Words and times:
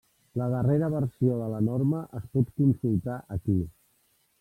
La 0.39 0.45
darrera 0.53 0.89
versió 0.93 1.37
de 1.43 1.51
la 1.53 1.61
norma 1.67 2.03
es 2.23 2.27
pot 2.39 2.53
consultar 2.63 3.23
aquí. 3.39 3.61